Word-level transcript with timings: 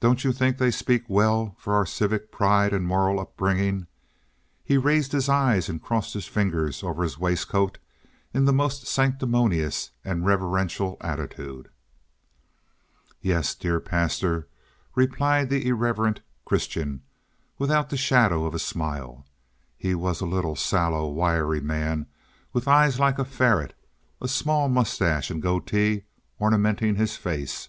"Don't 0.00 0.24
you 0.24 0.32
think 0.32 0.58
they 0.58 0.72
speak 0.72 1.04
well 1.06 1.54
for 1.56 1.72
our 1.72 1.86
civic 1.86 2.32
pride 2.32 2.72
and 2.72 2.84
moral 2.84 3.20
upbringing?" 3.20 3.86
He 4.64 4.76
raised 4.76 5.12
his 5.12 5.28
eyes 5.28 5.68
and 5.68 5.80
crossed 5.80 6.14
his 6.14 6.26
fingers 6.26 6.82
over 6.82 7.04
his 7.04 7.16
waistcoat 7.16 7.78
in 8.34 8.44
the 8.44 8.52
most 8.52 8.88
sanctimonious 8.88 9.92
and 10.04 10.26
reverential 10.26 10.96
attitude. 11.00 11.68
"Yes, 13.20 13.54
dear 13.54 13.78
Pastor," 13.78 14.48
replied 14.96 15.48
the 15.48 15.64
irreverent 15.64 16.22
Christian, 16.44 17.02
without 17.56 17.88
the 17.88 17.96
shadow 17.96 18.46
of 18.46 18.52
a 18.56 18.58
smile. 18.58 19.24
He 19.76 19.94
was 19.94 20.20
a 20.20 20.26
little 20.26 20.56
sallow, 20.56 21.08
wiry 21.08 21.60
man 21.60 22.06
with 22.52 22.66
eyes 22.66 22.98
like 22.98 23.20
a 23.20 23.24
ferret, 23.24 23.74
a 24.20 24.26
small 24.26 24.68
mustache 24.68 25.30
and 25.30 25.40
goatee 25.40 26.02
ornamenting 26.40 26.96
his 26.96 27.16
face. 27.16 27.68